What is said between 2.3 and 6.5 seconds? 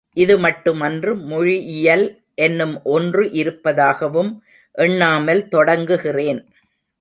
என்னும் ஒன்று இருப்பதாகவும் எண்ணாமல் தொடங்குகிறேன்.